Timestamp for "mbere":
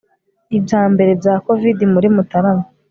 0.91-1.11